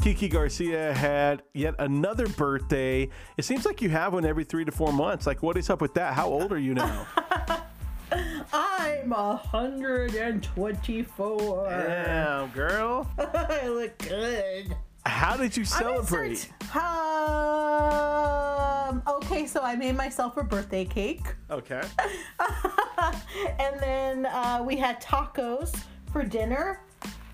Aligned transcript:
Kiki 0.00 0.28
Garcia 0.28 0.92
had 0.94 1.42
yet 1.54 1.74
another 1.78 2.28
birthday. 2.28 3.08
It 3.36 3.44
seems 3.44 3.66
like 3.66 3.82
you 3.82 3.88
have 3.90 4.12
one 4.12 4.24
every 4.24 4.44
three 4.44 4.64
to 4.64 4.72
four 4.72 4.92
months. 4.92 5.26
Like, 5.26 5.42
what 5.42 5.56
is 5.56 5.70
up 5.70 5.80
with 5.80 5.94
that? 5.94 6.14
How 6.14 6.28
old 6.28 6.52
are 6.52 6.58
you 6.58 6.74
now? 6.74 7.06
I'm 8.52 9.10
hundred 9.10 10.14
and 10.14 10.42
twenty-four. 10.42 11.68
Damn, 11.68 12.48
girl. 12.50 13.10
I 13.18 13.66
look 13.68 13.98
good. 13.98 14.74
How 15.04 15.36
did 15.36 15.56
you 15.56 15.64
celebrate? 15.64 16.50
Um. 16.74 16.82
Okay, 19.06 19.46
so 19.46 19.62
I 19.62 19.76
made 19.76 19.96
myself 19.96 20.36
a 20.38 20.42
birthday 20.42 20.84
cake, 20.84 21.26
Okay. 21.50 21.82
and 23.58 23.78
then 23.80 24.26
uh, 24.26 24.62
we 24.66 24.76
had 24.76 25.00
tacos 25.02 25.74
for 26.12 26.22
dinner, 26.24 26.80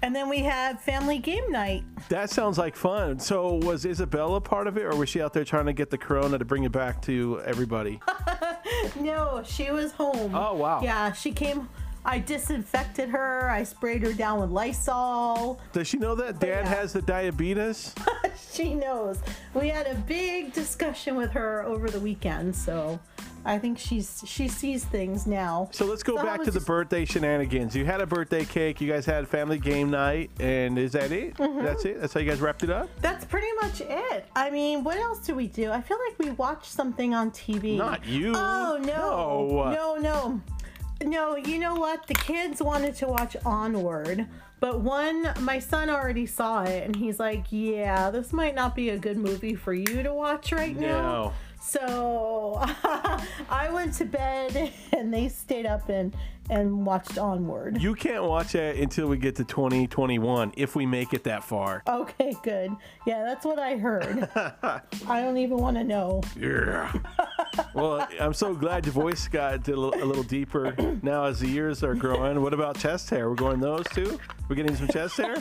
and 0.04 0.14
then 0.14 0.28
we 0.28 0.40
had 0.40 0.78
family 0.78 1.18
game 1.18 1.50
night. 1.50 1.82
That 2.10 2.28
sounds 2.28 2.58
like 2.58 2.76
fun. 2.76 3.18
So, 3.18 3.54
was 3.54 3.86
Isabella 3.86 4.38
part 4.38 4.66
of 4.66 4.76
it, 4.76 4.82
or 4.82 4.94
was 4.94 5.08
she 5.08 5.22
out 5.22 5.32
there 5.32 5.44
trying 5.44 5.64
to 5.64 5.72
get 5.72 5.88
the 5.88 5.96
corona 5.96 6.38
to 6.38 6.44
bring 6.44 6.64
it 6.64 6.72
back 6.72 7.00
to 7.02 7.40
everybody? 7.44 8.00
No, 9.00 9.42
she 9.44 9.70
was 9.70 9.92
home. 9.92 10.34
Oh, 10.34 10.54
wow. 10.54 10.80
Yeah, 10.82 11.12
she 11.12 11.32
came. 11.32 11.68
I 12.04 12.18
disinfected 12.18 13.08
her. 13.10 13.48
I 13.50 13.62
sprayed 13.64 14.02
her 14.02 14.12
down 14.12 14.40
with 14.40 14.50
Lysol. 14.50 15.60
Does 15.72 15.86
she 15.86 15.96
know 15.96 16.14
that 16.14 16.38
dad 16.38 16.64
yeah. 16.64 16.68
has 16.68 16.92
the 16.92 17.02
diabetes? 17.02 17.94
She 18.52 18.74
knows. 18.74 19.20
We 19.52 19.68
had 19.68 19.86
a 19.86 19.94
big 19.94 20.52
discussion 20.52 21.16
with 21.16 21.30
her 21.32 21.64
over 21.64 21.88
the 21.88 21.98
weekend, 21.98 22.54
so 22.54 23.00
I 23.44 23.58
think 23.58 23.78
she's 23.78 24.22
she 24.26 24.48
sees 24.48 24.84
things 24.84 25.26
now. 25.26 25.68
So 25.72 25.84
let's 25.84 26.02
go 26.02 26.16
So 26.16 26.22
back 26.22 26.40
to 26.44 26.50
the 26.50 26.58
just- 26.58 26.66
birthday 26.66 27.04
shenanigans. 27.04 27.74
You 27.76 27.84
had 27.84 28.00
a 28.00 28.06
birthday 28.06 28.44
cake. 28.44 28.80
You 28.80 28.90
guys 28.90 29.04
had 29.06 29.28
family 29.28 29.58
game 29.58 29.90
night, 29.90 30.30
and 30.40 30.78
is 30.78 30.92
that 30.92 31.12
it? 31.12 31.36
Mm-hmm. 31.36 31.64
That's 31.64 31.84
it. 31.84 32.00
That's 32.00 32.12
how 32.14 32.20
you 32.20 32.28
guys 32.30 32.40
wrapped 32.40 32.62
it 32.62 32.70
up. 32.70 32.88
That's 33.00 33.24
pretty 33.24 33.48
much 33.60 33.80
it. 33.82 34.26
I 34.34 34.50
mean, 34.50 34.82
what 34.84 34.96
else 34.96 35.18
do 35.20 35.34
we 35.34 35.46
do? 35.46 35.70
I 35.70 35.80
feel 35.82 35.98
like 36.08 36.18
we 36.18 36.30
watched 36.32 36.70
something 36.72 37.14
on 37.14 37.30
TV. 37.30 37.76
Not 37.76 38.04
you. 38.06 38.32
Oh 38.34 38.78
no. 38.82 39.70
No. 39.70 39.70
No, 39.70 39.96
no. 39.96 40.40
No, 41.02 41.36
you 41.36 41.58
know 41.58 41.74
what? 41.74 42.06
The 42.06 42.14
kids 42.14 42.62
wanted 42.62 42.94
to 42.96 43.06
watch 43.08 43.36
Onward, 43.44 44.26
but 44.60 44.80
one 44.80 45.34
my 45.40 45.58
son 45.58 45.90
already 45.90 46.24
saw 46.24 46.62
it 46.62 46.84
and 46.84 46.96
he's 46.96 47.18
like, 47.18 47.44
"Yeah, 47.50 48.10
this 48.10 48.32
might 48.32 48.54
not 48.54 48.74
be 48.74 48.90
a 48.90 48.96
good 48.98 49.18
movie 49.18 49.54
for 49.54 49.74
you 49.74 50.02
to 50.02 50.14
watch 50.14 50.52
right 50.52 50.74
now." 50.74 51.32
So 51.66 52.60
I 53.48 53.70
went 53.72 53.94
to 53.94 54.04
bed 54.04 54.72
and 54.92 55.12
they 55.12 55.28
stayed 55.28 55.66
up 55.66 55.88
and 55.88 56.14
and 56.50 56.84
watched 56.84 57.16
Onward. 57.16 57.80
You 57.80 57.94
can't 57.94 58.24
watch 58.24 58.54
it 58.54 58.76
until 58.76 59.08
we 59.08 59.16
get 59.16 59.34
to 59.36 59.44
2021, 59.44 60.52
if 60.58 60.76
we 60.76 60.84
make 60.84 61.14
it 61.14 61.24
that 61.24 61.42
far. 61.42 61.82
Okay, 61.88 62.36
good. 62.42 62.70
Yeah, 63.06 63.24
that's 63.24 63.46
what 63.46 63.58
I 63.58 63.78
heard. 63.78 64.28
I 64.36 64.82
don't 65.22 65.38
even 65.38 65.56
want 65.56 65.78
to 65.78 65.84
know. 65.84 66.20
Yeah. 66.38 66.92
well, 67.74 68.06
I'm 68.20 68.34
so 68.34 68.54
glad 68.54 68.84
your 68.84 68.92
voice 68.92 69.26
got 69.26 69.66
a 69.66 69.74
little, 69.74 69.94
a 69.94 70.04
little 70.04 70.22
deeper 70.22 70.76
now 71.02 71.24
as 71.24 71.40
the 71.40 71.48
years 71.48 71.82
are 71.82 71.94
growing. 71.94 72.42
What 72.42 72.52
about 72.52 72.78
chest 72.78 73.08
hair? 73.08 73.30
We're 73.30 73.36
going 73.36 73.60
those 73.60 73.86
too? 73.94 74.20
We're 74.46 74.56
getting 74.56 74.76
some 74.76 74.88
chest 74.88 75.16
hair? 75.16 75.34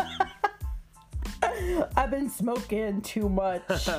I've 1.98 2.12
been 2.12 2.30
smoking 2.30 3.02
too 3.02 3.28
much. 3.28 3.90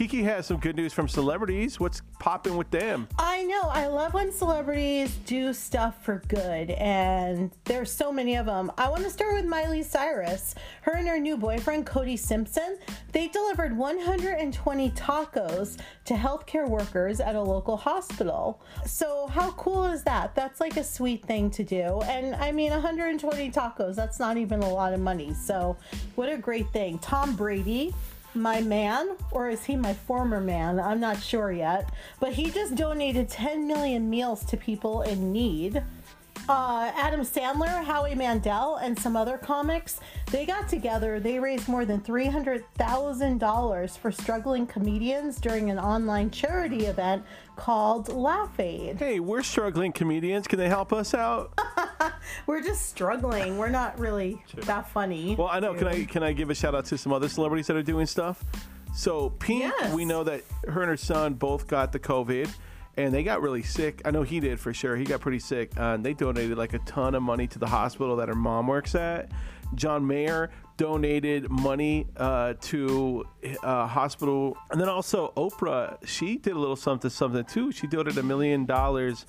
Kiki 0.00 0.22
has 0.22 0.46
some 0.46 0.56
good 0.56 0.76
news 0.76 0.94
from 0.94 1.08
celebrities. 1.08 1.78
What's 1.78 2.00
popping 2.18 2.56
with 2.56 2.70
them? 2.70 3.06
I 3.18 3.42
know. 3.42 3.64
I 3.64 3.86
love 3.86 4.14
when 4.14 4.32
celebrities 4.32 5.14
do 5.26 5.52
stuff 5.52 6.02
for 6.02 6.22
good, 6.26 6.70
and 6.70 7.50
there's 7.64 7.92
so 7.92 8.10
many 8.10 8.36
of 8.36 8.46
them. 8.46 8.72
I 8.78 8.88
want 8.88 9.04
to 9.04 9.10
start 9.10 9.34
with 9.34 9.44
Miley 9.44 9.82
Cyrus. 9.82 10.54
Her 10.80 10.92
and 10.92 11.06
her 11.06 11.18
new 11.18 11.36
boyfriend, 11.36 11.84
Cody 11.84 12.16
Simpson, 12.16 12.78
they 13.12 13.28
delivered 13.28 13.76
120 13.76 14.90
tacos 14.92 15.76
to 16.06 16.14
healthcare 16.14 16.66
workers 16.66 17.20
at 17.20 17.34
a 17.34 17.42
local 17.42 17.76
hospital. 17.76 18.62
So, 18.86 19.26
how 19.26 19.50
cool 19.50 19.84
is 19.84 20.02
that? 20.04 20.34
That's 20.34 20.60
like 20.60 20.78
a 20.78 20.84
sweet 20.84 21.26
thing 21.26 21.50
to 21.50 21.62
do. 21.62 22.00
And 22.04 22.34
I 22.36 22.52
mean, 22.52 22.70
120 22.70 23.50
tacos, 23.50 23.96
that's 23.96 24.18
not 24.18 24.38
even 24.38 24.62
a 24.62 24.70
lot 24.70 24.94
of 24.94 25.00
money. 25.00 25.34
So, 25.34 25.76
what 26.14 26.32
a 26.32 26.38
great 26.38 26.72
thing. 26.72 26.98
Tom 27.00 27.36
Brady 27.36 27.92
my 28.34 28.60
man, 28.60 29.16
or 29.30 29.48
is 29.48 29.64
he 29.64 29.76
my 29.76 29.94
former 29.94 30.40
man? 30.40 30.78
I'm 30.78 31.00
not 31.00 31.22
sure 31.22 31.52
yet. 31.52 31.92
But 32.18 32.34
he 32.34 32.50
just 32.50 32.74
donated 32.74 33.28
10 33.28 33.66
million 33.66 34.08
meals 34.08 34.44
to 34.46 34.56
people 34.56 35.02
in 35.02 35.32
need. 35.32 35.82
Uh, 36.50 36.90
Adam 36.96 37.20
Sandler, 37.20 37.84
Howie 37.84 38.16
Mandel, 38.16 38.74
and 38.82 38.98
some 38.98 39.14
other 39.16 39.38
comics, 39.38 40.00
they 40.32 40.44
got 40.44 40.68
together. 40.68 41.20
They 41.20 41.38
raised 41.38 41.68
more 41.68 41.84
than 41.84 42.00
$300,000 42.00 43.96
for 43.96 44.10
struggling 44.10 44.66
comedians 44.66 45.36
during 45.40 45.70
an 45.70 45.78
online 45.78 46.28
charity 46.32 46.86
event 46.86 47.22
called 47.54 48.08
Laugh 48.08 48.58
Aid. 48.58 48.98
Hey, 48.98 49.20
we're 49.20 49.44
struggling 49.44 49.92
comedians. 49.92 50.48
Can 50.48 50.58
they 50.58 50.68
help 50.68 50.92
us 50.92 51.14
out? 51.14 51.56
We're 52.46 52.62
just 52.62 52.86
struggling. 52.88 53.56
We're 53.56 53.68
not 53.70 53.96
really 53.98 54.42
that 54.56 54.88
funny. 54.90 55.36
Well, 55.36 55.48
I 55.50 55.60
know. 55.60 55.74
Can 55.74 55.86
I 55.86 56.04
can 56.04 56.22
I 56.22 56.32
give 56.32 56.50
a 56.50 56.54
shout 56.54 56.74
out 56.74 56.84
to 56.86 56.98
some 56.98 57.12
other 57.12 57.28
celebrities 57.28 57.66
that 57.68 57.76
are 57.76 57.82
doing 57.82 58.06
stuff? 58.06 58.42
So 58.94 59.30
Pink, 59.30 59.62
Yes. 59.62 59.94
we 59.94 60.04
know 60.04 60.24
that 60.24 60.42
her 60.68 60.82
and 60.82 60.90
her 60.90 60.96
son 60.96 61.34
both 61.34 61.66
got 61.66 61.92
the 61.92 61.98
COVID, 61.98 62.50
and 62.96 63.14
they 63.14 63.22
got 63.22 63.42
really 63.42 63.62
sick. 63.62 64.02
I 64.04 64.10
know 64.10 64.22
he 64.22 64.40
did 64.40 64.60
for 64.60 64.74
sure. 64.74 64.96
He 64.96 65.04
got 65.04 65.20
pretty 65.20 65.38
sick, 65.38 65.72
uh, 65.78 65.94
and 65.94 66.04
they 66.04 66.14
donated 66.14 66.58
like 66.58 66.74
a 66.74 66.78
ton 66.80 67.14
of 67.14 67.22
money 67.22 67.46
to 67.48 67.58
the 67.58 67.66
hospital 67.66 68.16
that 68.16 68.28
her 68.28 68.34
mom 68.34 68.66
works 68.66 68.94
at. 68.94 69.30
John 69.74 70.06
Mayer 70.06 70.50
donated 70.76 71.48
money 71.50 72.06
uh, 72.16 72.54
to 72.60 73.24
a 73.62 73.86
hospital, 73.86 74.56
and 74.70 74.80
then 74.80 74.88
also 74.88 75.32
Oprah. 75.36 76.04
She 76.06 76.36
did 76.36 76.54
a 76.54 76.58
little 76.58 76.76
something 76.76 77.10
something 77.10 77.44
too. 77.44 77.70
She 77.72 77.86
donated 77.86 78.18
a 78.18 78.22
million 78.22 78.66
dollars. 78.66 79.26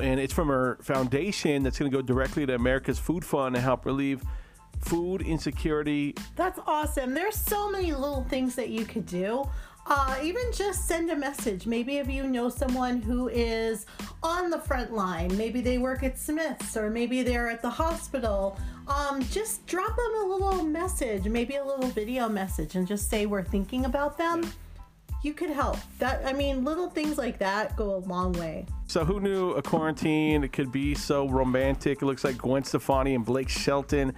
And 0.00 0.18
it's 0.18 0.32
from 0.32 0.48
her 0.48 0.76
foundation 0.82 1.62
that's 1.62 1.78
going 1.78 1.88
to 1.88 1.96
go 1.96 2.02
directly 2.02 2.44
to 2.46 2.54
America's 2.56 2.98
Food 2.98 3.24
Fund 3.24 3.54
to 3.54 3.60
help 3.60 3.86
relieve 3.86 4.24
food 4.80 5.22
insecurity. 5.22 6.16
That's 6.36 6.58
awesome. 6.66 7.14
There's 7.14 7.36
so 7.36 7.70
many 7.70 7.92
little 7.92 8.24
things 8.28 8.56
that 8.56 8.70
you 8.70 8.84
could 8.84 9.06
do. 9.06 9.48
Uh, 9.86 10.18
even 10.22 10.42
just 10.52 10.86
send 10.88 11.10
a 11.10 11.16
message. 11.16 11.66
Maybe 11.66 11.98
if 11.98 12.08
you 12.08 12.24
know 12.24 12.48
someone 12.48 13.02
who 13.02 13.28
is 13.28 13.84
on 14.22 14.48
the 14.48 14.58
front 14.58 14.94
line, 14.94 15.36
maybe 15.36 15.60
they 15.60 15.76
work 15.76 16.02
at 16.02 16.18
Smith's 16.18 16.76
or 16.76 16.88
maybe 16.88 17.22
they're 17.22 17.50
at 17.50 17.60
the 17.60 17.70
hospital. 17.70 18.58
Um, 18.88 19.22
just 19.24 19.66
drop 19.66 19.94
them 19.94 20.14
a 20.22 20.26
little 20.26 20.64
message, 20.64 21.26
maybe 21.26 21.56
a 21.56 21.64
little 21.64 21.88
video 21.88 22.28
message, 22.28 22.76
and 22.76 22.86
just 22.86 23.10
say 23.10 23.26
we're 23.26 23.44
thinking 23.44 23.84
about 23.84 24.16
them. 24.16 24.50
You 25.22 25.32
could 25.32 25.50
help. 25.50 25.78
That 25.98 26.24
I 26.26 26.32
mean, 26.34 26.64
little 26.64 26.88
things 26.90 27.16
like 27.16 27.38
that 27.38 27.76
go 27.76 27.94
a 27.94 28.02
long 28.06 28.34
way. 28.34 28.66
So 28.86 29.04
who 29.04 29.20
knew 29.20 29.52
a 29.52 29.62
quarantine 29.62 30.46
could 30.48 30.70
be 30.70 30.94
so 30.94 31.28
romantic? 31.28 32.02
It 32.02 32.04
looks 32.04 32.24
like 32.24 32.36
Gwen 32.36 32.62
Stefani 32.64 33.14
and 33.14 33.24
Blake 33.24 33.48
Shelton 33.48 34.14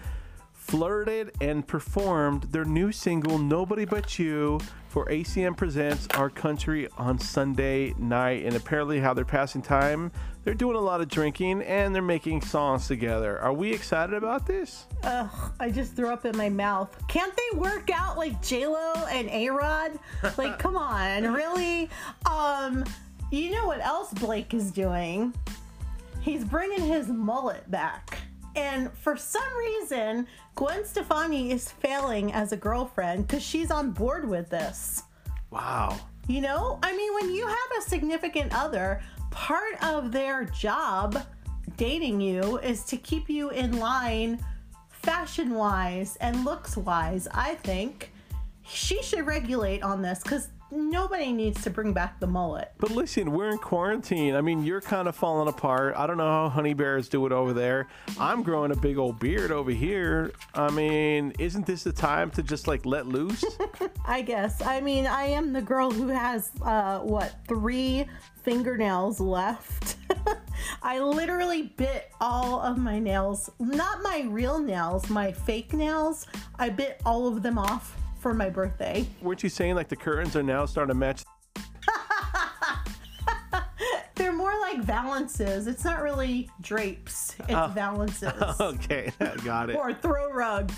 flirted 0.66 1.32
and 1.40 1.66
performed 1.66 2.44
their 2.44 2.64
new 2.64 2.90
single 2.90 3.38
"Nobody 3.38 3.84
But 3.84 4.18
You" 4.18 4.60
for 4.88 5.06
ACM 5.06 5.56
Presents 5.56 6.08
Our 6.14 6.28
Country 6.28 6.88
on 6.98 7.18
Sunday 7.18 7.94
night. 7.98 8.44
And 8.44 8.56
apparently, 8.56 8.98
how 8.98 9.14
they're 9.14 9.24
passing 9.24 9.62
time, 9.62 10.10
they're 10.42 10.54
doing 10.54 10.76
a 10.76 10.80
lot 10.80 11.00
of 11.00 11.08
drinking 11.08 11.62
and 11.62 11.94
they're 11.94 12.02
making 12.02 12.40
songs 12.40 12.88
together. 12.88 13.38
Are 13.38 13.52
we 13.52 13.72
excited 13.72 14.14
about 14.14 14.46
this? 14.46 14.86
Ugh, 15.04 15.52
I 15.60 15.70
just 15.70 15.94
threw 15.94 16.08
up 16.08 16.24
in 16.24 16.36
my 16.36 16.48
mouth. 16.48 16.96
Can't 17.08 17.32
they 17.36 17.58
work 17.58 17.90
out 17.92 18.16
like 18.16 18.42
J 18.42 18.66
Lo 18.66 18.92
and 19.10 19.28
A 19.28 19.50
Rod? 19.50 19.98
Like, 20.36 20.58
come 20.60 20.76
on, 20.76 21.32
really? 21.32 21.88
Um, 22.28 22.84
you 23.30 23.50
know 23.50 23.66
what 23.66 23.80
else 23.80 24.12
Blake 24.14 24.54
is 24.54 24.70
doing? 24.72 25.32
He's 26.20 26.44
bringing 26.44 26.80
his 26.80 27.08
mullet 27.08 27.70
back. 27.70 28.18
And 28.56 28.90
for 28.98 29.16
some 29.16 29.56
reason, 29.58 30.26
Gwen 30.54 30.84
Stefani 30.84 31.52
is 31.52 31.70
failing 31.70 32.32
as 32.32 32.52
a 32.52 32.56
girlfriend 32.56 33.26
because 33.26 33.42
she's 33.42 33.70
on 33.70 33.92
board 33.92 34.26
with 34.26 34.48
this. 34.48 35.02
Wow. 35.50 35.98
You 36.26 36.40
know, 36.40 36.78
I 36.82 36.96
mean, 36.96 37.14
when 37.14 37.32
you 37.32 37.46
have 37.46 37.78
a 37.78 37.82
significant 37.82 38.52
other, 38.52 39.02
part 39.30 39.82
of 39.84 40.10
their 40.10 40.44
job 40.44 41.22
dating 41.76 42.20
you 42.20 42.58
is 42.58 42.84
to 42.84 42.96
keep 42.96 43.28
you 43.28 43.50
in 43.50 43.78
line 43.78 44.44
fashion 44.88 45.54
wise 45.54 46.16
and 46.16 46.44
looks 46.44 46.76
wise. 46.76 47.28
I 47.32 47.54
think 47.56 48.12
she 48.64 49.02
should 49.02 49.26
regulate 49.26 49.82
on 49.82 50.02
this 50.02 50.20
because 50.22 50.48
nobody 50.70 51.32
needs 51.32 51.62
to 51.62 51.70
bring 51.70 51.92
back 51.92 52.20
the 52.20 52.26
mullet. 52.26 52.72
But 52.78 52.90
listen, 52.90 53.32
we're 53.32 53.50
in 53.50 53.58
quarantine. 53.58 54.34
I 54.34 54.40
mean, 54.40 54.64
you're 54.64 54.80
kind 54.80 55.08
of 55.08 55.16
falling 55.16 55.48
apart. 55.48 55.94
I 55.96 56.06
don't 56.06 56.16
know 56.16 56.24
how 56.24 56.48
honey 56.48 56.74
bears 56.74 57.08
do 57.08 57.24
it 57.26 57.32
over 57.32 57.52
there. 57.52 57.88
I'm 58.18 58.42
growing 58.42 58.72
a 58.72 58.76
big 58.76 58.98
old 58.98 59.18
beard 59.18 59.50
over 59.50 59.70
here. 59.70 60.32
I 60.54 60.70
mean, 60.70 61.32
isn't 61.38 61.66
this 61.66 61.84
the 61.84 61.92
time 61.92 62.30
to 62.32 62.42
just 62.42 62.66
like 62.66 62.84
let 62.84 63.06
loose? 63.06 63.44
I 64.06 64.22
guess. 64.22 64.62
I 64.62 64.80
mean, 64.80 65.06
I 65.06 65.24
am 65.24 65.52
the 65.52 65.62
girl 65.62 65.90
who 65.90 66.08
has, 66.08 66.50
uh, 66.62 67.00
what, 67.00 67.34
three 67.48 68.06
fingernails 68.42 69.20
left. 69.20 69.96
I 70.82 71.00
literally 71.00 71.62
bit 71.76 72.12
all 72.20 72.60
of 72.60 72.78
my 72.78 72.98
nails. 72.98 73.50
Not 73.58 74.02
my 74.02 74.24
real 74.28 74.58
nails, 74.58 75.08
my 75.10 75.32
fake 75.32 75.72
nails. 75.72 76.26
I 76.58 76.70
bit 76.70 77.00
all 77.04 77.26
of 77.28 77.42
them 77.42 77.58
off 77.58 77.96
for 78.26 78.34
my 78.34 78.50
birthday. 78.50 79.06
Weren't 79.22 79.44
you 79.44 79.48
saying 79.48 79.76
like 79.76 79.86
the 79.86 79.94
curtains 79.94 80.34
are 80.34 80.42
now 80.42 80.66
starting 80.66 80.88
to 80.88 80.98
match? 80.98 81.22
They're 84.16 84.32
more 84.32 84.58
like 84.62 84.82
valances. 84.82 85.68
It's 85.68 85.84
not 85.84 86.02
really 86.02 86.50
drapes, 86.60 87.36
it's 87.48 87.72
valances. 87.72 88.32
Okay, 88.60 89.12
got 89.44 89.70
it. 89.70 89.76
Or 89.76 89.94
throw 89.94 90.32
rugs. 90.32 90.74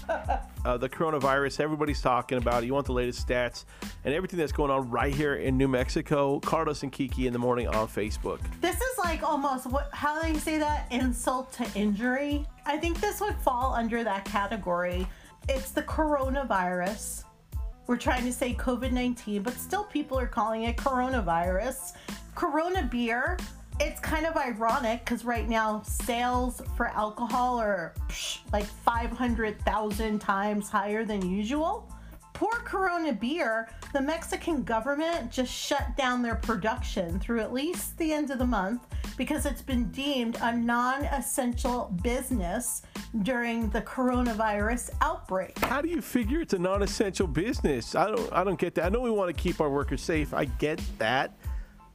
Uh, 0.62 0.76
the 0.76 0.90
coronavirus, 0.90 1.60
everybody's 1.60 2.02
talking 2.02 2.36
about 2.36 2.64
it. 2.64 2.66
You 2.66 2.74
want 2.74 2.84
the 2.84 2.92
latest 2.92 3.26
stats 3.26 3.64
and 4.04 4.12
everything 4.12 4.38
that's 4.38 4.52
going 4.52 4.70
on 4.70 4.90
right 4.90 5.14
here 5.14 5.36
in 5.36 5.56
New 5.56 5.68
Mexico. 5.68 6.40
Carlos 6.40 6.82
and 6.82 6.92
Kiki 6.92 7.28
in 7.28 7.32
the 7.32 7.38
morning 7.38 7.66
on 7.66 7.88
Facebook. 7.88 8.40
This 8.60 8.76
is 8.76 8.98
like 8.98 9.22
almost 9.22 9.64
what 9.64 9.88
how 9.94 10.22
you 10.22 10.38
say 10.38 10.58
that 10.58 10.86
insult 10.90 11.50
to 11.54 11.66
injury. 11.74 12.44
I 12.66 12.76
think 12.76 13.00
this 13.00 13.22
would 13.22 13.36
fall 13.36 13.72
under 13.72 14.04
that 14.04 14.26
category. 14.26 15.06
It's 15.48 15.70
the 15.70 15.82
coronavirus. 15.82 17.24
We're 17.88 17.96
trying 17.96 18.26
to 18.26 18.32
say 18.34 18.52
COVID 18.52 18.92
19, 18.92 19.42
but 19.42 19.54
still 19.54 19.84
people 19.84 20.18
are 20.18 20.26
calling 20.26 20.64
it 20.64 20.76
coronavirus. 20.76 21.94
Corona 22.34 22.82
beer, 22.82 23.38
it's 23.80 23.98
kind 24.00 24.26
of 24.26 24.36
ironic 24.36 25.06
because 25.06 25.24
right 25.24 25.48
now 25.48 25.80
sales 25.80 26.60
for 26.76 26.88
alcohol 26.88 27.58
are 27.58 27.94
psh, 28.08 28.40
like 28.52 28.66
500,000 28.66 30.18
times 30.18 30.68
higher 30.68 31.02
than 31.06 31.26
usual. 31.30 31.90
Poor 32.34 32.52
Corona 32.52 33.14
beer, 33.14 33.70
the 33.94 34.02
Mexican 34.02 34.64
government 34.64 35.30
just 35.30 35.50
shut 35.50 35.96
down 35.96 36.20
their 36.20 36.36
production 36.36 37.18
through 37.18 37.40
at 37.40 37.54
least 37.54 37.96
the 37.96 38.12
end 38.12 38.30
of 38.30 38.38
the 38.38 38.46
month 38.46 38.82
because 39.16 39.46
it's 39.46 39.62
been 39.62 39.90
deemed 39.92 40.36
a 40.42 40.54
non 40.54 41.06
essential 41.06 41.96
business 42.02 42.82
during 43.22 43.70
the 43.70 43.82
coronavirus 43.82 44.90
outbreak. 45.00 45.58
How 45.58 45.80
do 45.80 45.88
you 45.88 46.00
figure 46.00 46.40
it's 46.40 46.52
a 46.52 46.58
non-essential 46.58 47.26
business? 47.26 47.94
I 47.94 48.06
don't 48.10 48.32
I 48.32 48.44
don't 48.44 48.58
get 48.58 48.74
that. 48.76 48.84
I 48.84 48.88
know 48.88 49.00
we 49.00 49.10
want 49.10 49.34
to 49.34 49.42
keep 49.42 49.60
our 49.60 49.70
workers 49.70 50.02
safe. 50.02 50.34
I 50.34 50.44
get 50.44 50.80
that. 50.98 51.36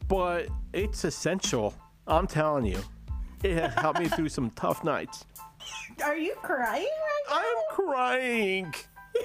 But 0.07 0.47
it's 0.73 1.03
essential. 1.05 1.73
I'm 2.07 2.27
telling 2.27 2.65
you. 2.65 2.79
It 3.43 3.57
has 3.57 3.73
helped 3.73 3.99
me 3.99 4.07
through 4.07 4.29
some 4.29 4.49
tough 4.51 4.83
nights. 4.83 5.25
Are 6.03 6.17
you 6.17 6.33
crying 6.41 6.87
right 6.87 7.23
now? 7.29 7.35
I'm 7.37 7.55
crying. 7.69 8.73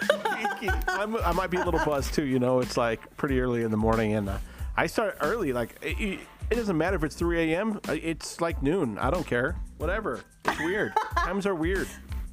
I'm, 0.88 1.16
I 1.16 1.32
might 1.32 1.50
be 1.50 1.56
a 1.56 1.64
little 1.64 1.84
buzzed 1.84 2.14
too. 2.14 2.26
You 2.26 2.38
know, 2.38 2.60
it's 2.60 2.76
like 2.76 3.16
pretty 3.16 3.40
early 3.40 3.62
in 3.62 3.70
the 3.70 3.76
morning, 3.76 4.14
and 4.14 4.28
uh, 4.28 4.38
I 4.76 4.86
start 4.86 5.16
early. 5.20 5.52
Like 5.52 5.76
it, 5.82 6.00
it 6.00 6.20
doesn't 6.56 6.76
matter 6.76 6.96
if 6.96 7.04
it's 7.04 7.16
3 7.16 7.52
a.m. 7.52 7.80
Uh, 7.88 7.92
It's 8.02 8.40
like 8.40 8.62
noon. 8.62 8.98
I 8.98 9.10
don't 9.10 9.26
care. 9.26 9.56
Whatever. 9.78 10.20
It's 10.44 10.58
weird. 10.60 10.92
Times 11.16 11.46
are 11.46 11.54
weird. 11.54 11.88